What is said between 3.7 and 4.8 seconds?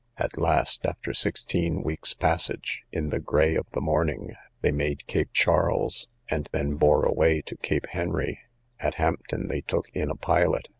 the morning, they